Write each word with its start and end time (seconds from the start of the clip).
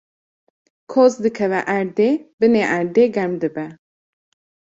koz 0.93 1.13
dikeve 1.23 1.59
erdê, 1.77 2.09
binê 2.39 2.63
erdê 2.77 3.03
germ 3.15 3.31
dibe 3.41 3.65